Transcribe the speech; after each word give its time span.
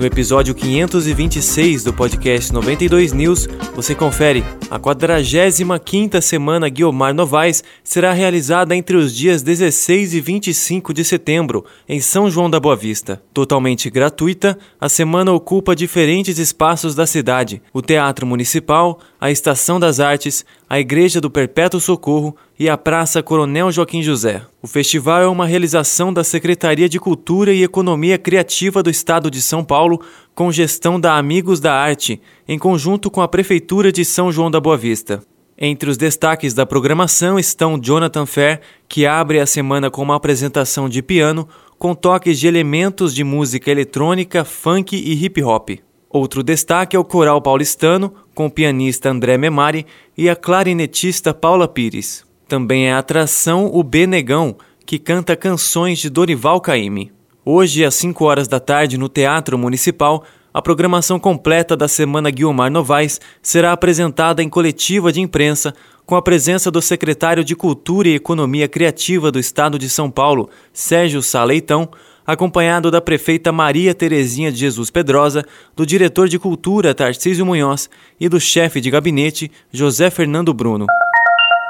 No 0.00 0.06
episódio 0.06 0.54
526 0.54 1.84
do 1.84 1.92
podcast 1.92 2.50
92 2.54 3.12
News, 3.12 3.46
você 3.76 3.94
confere. 3.94 4.42
A 4.70 4.78
45ª 4.78 6.22
Semana 6.22 6.70
Guiomar 6.70 7.12
Novaes 7.12 7.62
será 7.84 8.14
realizada 8.14 8.74
entre 8.74 8.96
os 8.96 9.14
dias 9.14 9.42
16 9.42 10.14
e 10.14 10.20
25 10.22 10.94
de 10.94 11.04
setembro, 11.04 11.66
em 11.86 12.00
São 12.00 12.30
João 12.30 12.48
da 12.48 12.58
Boa 12.58 12.74
Vista. 12.74 13.22
Totalmente 13.34 13.90
gratuita, 13.90 14.58
a 14.80 14.88
semana 14.88 15.34
ocupa 15.34 15.76
diferentes 15.76 16.38
espaços 16.38 16.94
da 16.94 17.06
cidade: 17.06 17.60
o 17.70 17.82
Teatro 17.82 18.26
Municipal, 18.26 19.00
a 19.20 19.30
Estação 19.30 19.78
das 19.78 20.00
Artes, 20.00 20.46
a 20.70 20.78
Igreja 20.78 21.20
do 21.20 21.28
Perpétuo 21.28 21.80
Socorro 21.80 22.36
e 22.56 22.68
a 22.68 22.78
Praça 22.78 23.20
Coronel 23.24 23.72
Joaquim 23.72 24.04
José. 24.04 24.40
O 24.62 24.68
festival 24.68 25.20
é 25.20 25.26
uma 25.26 25.44
realização 25.44 26.12
da 26.12 26.22
Secretaria 26.22 26.88
de 26.88 27.00
Cultura 27.00 27.52
e 27.52 27.64
Economia 27.64 28.16
Criativa 28.16 28.80
do 28.80 28.88
Estado 28.88 29.28
de 29.32 29.42
São 29.42 29.64
Paulo, 29.64 30.00
com 30.32 30.52
gestão 30.52 31.00
da 31.00 31.16
Amigos 31.16 31.58
da 31.58 31.74
Arte, 31.74 32.22
em 32.46 32.56
conjunto 32.56 33.10
com 33.10 33.20
a 33.20 33.26
Prefeitura 33.26 33.90
de 33.90 34.04
São 34.04 34.30
João 34.30 34.48
da 34.48 34.60
Boa 34.60 34.76
Vista. 34.76 35.20
Entre 35.58 35.90
os 35.90 35.96
destaques 35.96 36.54
da 36.54 36.64
programação 36.64 37.36
estão 37.36 37.76
Jonathan 37.76 38.24
Fair, 38.24 38.60
que 38.88 39.04
abre 39.04 39.40
a 39.40 39.46
semana 39.46 39.90
com 39.90 40.02
uma 40.02 40.14
apresentação 40.14 40.88
de 40.88 41.02
piano 41.02 41.48
com 41.80 41.96
toques 41.96 42.38
de 42.38 42.46
elementos 42.46 43.12
de 43.12 43.24
música 43.24 43.72
eletrônica, 43.72 44.44
funk 44.44 44.96
e 44.96 45.24
hip 45.24 45.42
hop. 45.42 45.70
Outro 46.12 46.42
destaque 46.42 46.96
é 46.96 46.98
o 46.98 47.04
coral 47.04 47.40
paulistano, 47.40 48.12
com 48.34 48.46
o 48.46 48.50
pianista 48.50 49.08
André 49.08 49.38
Memari 49.38 49.86
e 50.18 50.28
a 50.28 50.34
clarinetista 50.34 51.32
Paula 51.32 51.68
Pires. 51.68 52.24
Também 52.48 52.88
é 52.88 52.92
atração 52.92 53.70
o 53.72 53.80
Benegão, 53.84 54.56
que 54.84 54.98
canta 54.98 55.36
canções 55.36 56.00
de 56.00 56.10
Dorival 56.10 56.60
Caymmi. 56.60 57.12
Hoje, 57.44 57.84
às 57.84 57.94
5 57.94 58.24
horas 58.24 58.48
da 58.48 58.58
tarde, 58.58 58.98
no 58.98 59.08
Teatro 59.08 59.56
Municipal, 59.56 60.24
a 60.52 60.60
programação 60.60 61.20
completa 61.20 61.76
da 61.76 61.86
Semana 61.86 62.28
Guiomar 62.28 62.72
Novaes 62.72 63.20
será 63.40 63.70
apresentada 63.70 64.42
em 64.42 64.48
coletiva 64.48 65.12
de 65.12 65.20
imprensa 65.20 65.72
com 66.04 66.16
a 66.16 66.22
presença 66.22 66.72
do 66.72 66.82
secretário 66.82 67.44
de 67.44 67.54
Cultura 67.54 68.08
e 68.08 68.16
Economia 68.16 68.66
Criativa 68.66 69.30
do 69.30 69.38
Estado 69.38 69.78
de 69.78 69.88
São 69.88 70.10
Paulo, 70.10 70.50
Sérgio 70.72 71.22
Saleitão, 71.22 71.88
acompanhado 72.26 72.90
da 72.90 73.00
prefeita 73.00 73.52
Maria 73.52 73.94
Terezinha 73.94 74.52
de 74.52 74.58
Jesus 74.58 74.90
Pedrosa, 74.90 75.44
do 75.74 75.86
diretor 75.86 76.28
de 76.28 76.38
Cultura 76.38 76.94
Tarcísio 76.94 77.46
Munhoz 77.46 77.88
e 78.18 78.28
do 78.28 78.40
chefe 78.40 78.80
de 78.80 78.90
gabinete 78.90 79.50
José 79.72 80.10
Fernando 80.10 80.52
Bruno. 80.54 80.86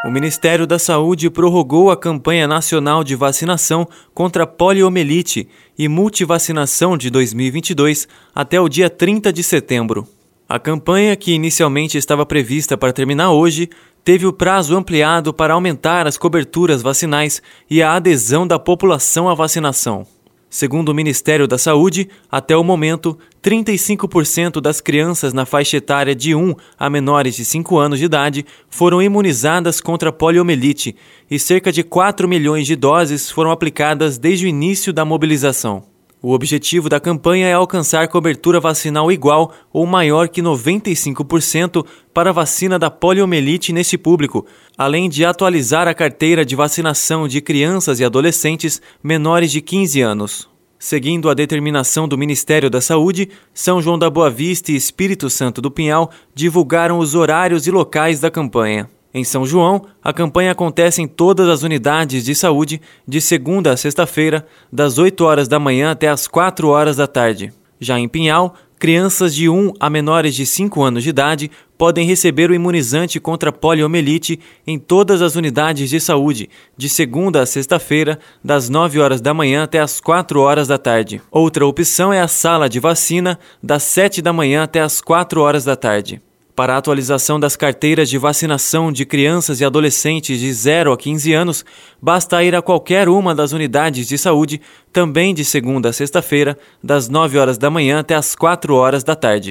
O 0.02 0.10
Ministério 0.10 0.66
da 0.66 0.78
Saúde 0.78 1.28
prorrogou 1.28 1.90
a 1.90 1.96
campanha 1.96 2.48
nacional 2.48 3.04
de 3.04 3.14
vacinação 3.14 3.86
contra 4.14 4.46
poliomielite 4.46 5.46
e 5.78 5.88
multivacinação 5.88 6.96
de 6.96 7.10
2022 7.10 8.08
até 8.34 8.58
o 8.58 8.68
dia 8.68 8.88
30 8.88 9.30
de 9.30 9.42
setembro. 9.42 10.08
A 10.48 10.58
campanha, 10.58 11.14
que 11.14 11.32
inicialmente 11.32 11.98
estava 11.98 12.24
prevista 12.24 12.78
para 12.78 12.94
terminar 12.94 13.30
hoje, 13.30 13.68
teve 14.02 14.26
o 14.26 14.32
prazo 14.32 14.76
ampliado 14.76 15.34
para 15.34 15.54
aumentar 15.54 16.06
as 16.06 16.16
coberturas 16.16 16.80
vacinais 16.80 17.42
e 17.68 17.82
a 17.82 17.94
adesão 17.94 18.46
da 18.46 18.58
população 18.58 19.28
à 19.28 19.34
vacinação. 19.34 20.06
Segundo 20.52 20.88
o 20.88 20.94
Ministério 20.94 21.46
da 21.46 21.56
Saúde, 21.56 22.08
até 22.28 22.56
o 22.56 22.64
momento, 22.64 23.16
35% 23.40 24.60
das 24.60 24.80
crianças 24.80 25.32
na 25.32 25.46
faixa 25.46 25.76
etária 25.76 26.12
de 26.12 26.34
1 26.34 26.56
a 26.76 26.90
menores 26.90 27.36
de 27.36 27.44
5 27.44 27.78
anos 27.78 28.00
de 28.00 28.06
idade 28.06 28.44
foram 28.68 29.00
imunizadas 29.00 29.80
contra 29.80 30.12
poliomielite 30.12 30.96
e 31.30 31.38
cerca 31.38 31.70
de 31.70 31.84
4 31.84 32.26
milhões 32.26 32.66
de 32.66 32.74
doses 32.74 33.30
foram 33.30 33.52
aplicadas 33.52 34.18
desde 34.18 34.44
o 34.44 34.48
início 34.48 34.92
da 34.92 35.04
mobilização. 35.04 35.84
O 36.22 36.32
objetivo 36.32 36.90
da 36.90 37.00
campanha 37.00 37.46
é 37.46 37.54
alcançar 37.54 38.06
cobertura 38.08 38.60
vacinal 38.60 39.10
igual 39.10 39.54
ou 39.72 39.86
maior 39.86 40.28
que 40.28 40.42
95% 40.42 41.86
para 42.12 42.28
a 42.28 42.32
vacina 42.32 42.78
da 42.78 42.90
poliomielite 42.90 43.72
neste 43.72 43.96
público, 43.96 44.44
além 44.76 45.08
de 45.08 45.24
atualizar 45.24 45.88
a 45.88 45.94
carteira 45.94 46.44
de 46.44 46.54
vacinação 46.54 47.26
de 47.26 47.40
crianças 47.40 48.00
e 48.00 48.04
adolescentes 48.04 48.82
menores 49.02 49.50
de 49.50 49.62
15 49.62 50.02
anos. 50.02 50.49
Seguindo 50.82 51.28
a 51.28 51.34
determinação 51.34 52.08
do 52.08 52.16
Ministério 52.16 52.70
da 52.70 52.80
Saúde, 52.80 53.28
São 53.52 53.82
João 53.82 53.98
da 53.98 54.08
Boa 54.08 54.30
Vista 54.30 54.72
e 54.72 54.76
Espírito 54.76 55.28
Santo 55.28 55.60
do 55.60 55.70
Pinhal 55.70 56.10
divulgaram 56.34 56.98
os 56.98 57.14
horários 57.14 57.66
e 57.66 57.70
locais 57.70 58.18
da 58.18 58.30
campanha. 58.30 58.88
Em 59.12 59.22
São 59.22 59.44
João, 59.44 59.84
a 60.02 60.10
campanha 60.10 60.52
acontece 60.52 61.02
em 61.02 61.06
todas 61.06 61.50
as 61.50 61.62
unidades 61.62 62.24
de 62.24 62.34
saúde 62.34 62.80
de 63.06 63.20
segunda 63.20 63.72
a 63.72 63.76
sexta-feira, 63.76 64.46
das 64.72 64.96
8 64.96 65.22
horas 65.22 65.48
da 65.48 65.58
manhã 65.58 65.90
até 65.90 66.08
as 66.08 66.26
4 66.26 66.68
horas 66.68 66.96
da 66.96 67.06
tarde. 67.06 67.52
Já 67.78 67.98
em 67.98 68.08
Pinhal, 68.08 68.54
crianças 68.78 69.34
de 69.34 69.50
1 69.50 69.74
a 69.78 69.90
menores 69.90 70.34
de 70.34 70.46
5 70.46 70.82
anos 70.82 71.02
de 71.02 71.10
idade 71.10 71.50
podem 71.80 72.06
receber 72.06 72.50
o 72.50 72.54
imunizante 72.54 73.18
contra 73.18 73.50
poliomielite 73.50 74.38
em 74.66 74.78
todas 74.78 75.22
as 75.22 75.34
unidades 75.34 75.88
de 75.88 75.98
saúde, 75.98 76.50
de 76.76 76.90
segunda 76.90 77.40
a 77.40 77.46
sexta-feira, 77.46 78.18
das 78.44 78.68
9 78.68 79.00
horas 79.00 79.18
da 79.18 79.32
manhã 79.32 79.62
até 79.62 79.80
as 79.80 79.98
4 79.98 80.42
horas 80.42 80.68
da 80.68 80.76
tarde. 80.76 81.22
Outra 81.30 81.66
opção 81.66 82.12
é 82.12 82.20
a 82.20 82.28
sala 82.28 82.68
de 82.68 82.78
vacina, 82.78 83.38
das 83.62 83.82
7 83.84 84.20
da 84.20 84.30
manhã 84.30 84.62
até 84.62 84.82
as 84.82 85.00
4 85.00 85.40
horas 85.40 85.64
da 85.64 85.74
tarde. 85.74 86.20
Para 86.54 86.74
a 86.74 86.76
atualização 86.76 87.40
das 87.40 87.56
carteiras 87.56 88.10
de 88.10 88.18
vacinação 88.18 88.92
de 88.92 89.06
crianças 89.06 89.62
e 89.62 89.64
adolescentes 89.64 90.38
de 90.38 90.52
0 90.52 90.92
a 90.92 90.98
15 90.98 91.32
anos, 91.32 91.64
basta 92.02 92.44
ir 92.44 92.54
a 92.54 92.60
qualquer 92.60 93.08
uma 93.08 93.34
das 93.34 93.52
unidades 93.52 94.06
de 94.06 94.18
saúde, 94.18 94.60
também 94.92 95.32
de 95.32 95.46
segunda 95.46 95.88
a 95.88 95.92
sexta-feira, 95.94 96.58
das 96.84 97.08
9 97.08 97.38
horas 97.38 97.56
da 97.56 97.70
manhã 97.70 98.00
até 98.00 98.14
as 98.14 98.34
4 98.34 98.74
horas 98.74 99.02
da 99.02 99.16
tarde. 99.16 99.50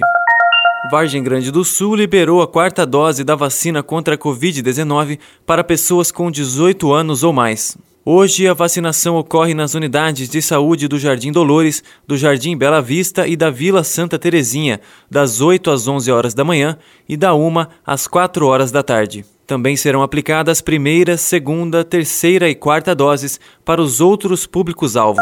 Vargem 0.88 1.22
Grande 1.22 1.52
do 1.52 1.66
Sul 1.66 1.94
liberou 1.94 2.42
a 2.42 2.48
quarta 2.48 2.86
dose 2.86 3.24
da 3.24 3.36
vacina 3.36 3.84
contra 3.84 4.16
a 4.16 4.18
Covid-19 4.18 5.20
para 5.46 5.64
pessoas 5.64 6.10
com 6.10 6.32
18 6.32 6.92
anos 6.94 7.22
ou 7.22 7.34
mais. 7.34 7.78
Hoje, 8.06 8.48
a 8.48 8.54
vacinação 8.54 9.18
ocorre 9.18 9.54
nas 9.54 9.76
unidades 9.76 10.30
de 10.30 10.42
saúde 10.42 10.88
do 10.88 10.98
Jardim 10.98 11.32
Dolores, 11.32 11.84
do 12.08 12.18
Jardim 12.18 12.58
Bela 12.58 12.82
Vista 12.82 13.28
e 13.28 13.36
da 13.36 13.52
Vila 13.52 13.84
Santa 13.84 14.18
Terezinha, 14.18 14.80
das 15.12 15.42
8 15.42 15.70
às 15.70 15.88
11 15.88 16.12
horas 16.12 16.34
da 16.34 16.46
manhã 16.46 16.78
e 17.08 17.18
da 17.18 17.36
1 17.36 17.68
às 17.86 18.08
4 18.08 18.48
horas 18.48 18.72
da 18.72 18.82
tarde. 18.82 19.26
Também 19.46 19.76
serão 19.76 20.02
aplicadas 20.02 20.62
primeira, 20.62 21.18
segunda, 21.18 21.84
terceira 21.84 22.50
e 22.50 22.56
quarta 22.56 22.96
doses 22.96 23.40
para 23.66 23.82
os 23.82 24.00
outros 24.00 24.48
públicos-alvo. 24.48 25.22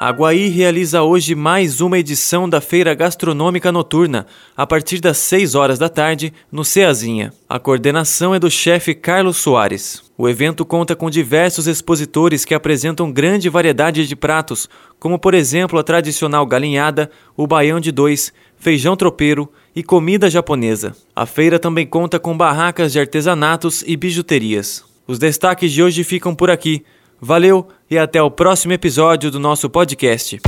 Aguaí 0.00 0.46
realiza 0.46 1.02
hoje 1.02 1.34
mais 1.34 1.80
uma 1.80 1.98
edição 1.98 2.48
da 2.48 2.60
Feira 2.60 2.94
Gastronômica 2.94 3.72
Noturna, 3.72 4.26
a 4.56 4.64
partir 4.64 5.00
das 5.00 5.18
6 5.18 5.56
horas 5.56 5.76
da 5.76 5.88
tarde, 5.88 6.32
no 6.52 6.64
Ceazinha. 6.64 7.32
A 7.48 7.58
coordenação 7.58 8.32
é 8.32 8.38
do 8.38 8.48
chefe 8.48 8.94
Carlos 8.94 9.38
Soares. 9.38 10.04
O 10.16 10.28
evento 10.28 10.64
conta 10.64 10.94
com 10.94 11.10
diversos 11.10 11.66
expositores 11.66 12.44
que 12.44 12.54
apresentam 12.54 13.10
grande 13.10 13.48
variedade 13.48 14.06
de 14.06 14.14
pratos, 14.14 14.68
como 15.00 15.18
por 15.18 15.34
exemplo 15.34 15.76
a 15.80 15.82
tradicional 15.82 16.46
galinhada, 16.46 17.10
o 17.36 17.44
baião 17.44 17.80
de 17.80 17.90
dois, 17.90 18.32
feijão 18.56 18.96
tropeiro 18.96 19.50
e 19.74 19.82
comida 19.82 20.30
japonesa. 20.30 20.94
A 21.14 21.26
feira 21.26 21.58
também 21.58 21.84
conta 21.84 22.20
com 22.20 22.36
barracas 22.36 22.92
de 22.92 23.00
artesanatos 23.00 23.82
e 23.84 23.96
bijuterias. 23.96 24.84
Os 25.08 25.18
destaques 25.18 25.72
de 25.72 25.82
hoje 25.82 26.04
ficam 26.04 26.36
por 26.36 26.50
aqui. 26.50 26.84
Valeu 27.20 27.68
e 27.90 27.98
até 27.98 28.22
o 28.22 28.30
próximo 28.30 28.72
episódio 28.72 29.30
do 29.30 29.38
nosso 29.38 29.68
podcast. 29.68 30.40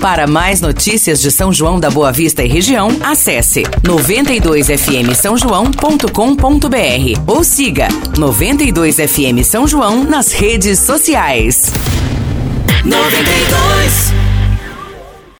Para 0.00 0.26
mais 0.26 0.60
notícias 0.60 1.20
de 1.20 1.30
São 1.30 1.52
João 1.52 1.78
da 1.78 1.88
Boa 1.88 2.10
Vista 2.10 2.42
e 2.42 2.48
região, 2.48 2.88
acesse 3.04 3.62
92fm 3.84 5.14
São 5.14 5.36
João.com.br 5.36 7.22
ou 7.24 7.44
siga 7.44 7.86
92fm 8.16 9.44
São 9.44 9.68
João 9.68 10.02
nas 10.02 10.32
redes 10.32 10.80
sociais. 10.80 11.66
92 12.84 14.21